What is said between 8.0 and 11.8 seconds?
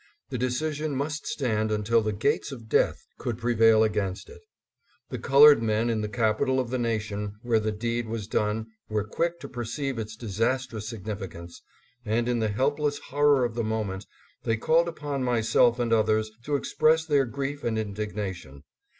was done were quick to perceive its disastrous 654 ITS EFFECT ON THE COLORED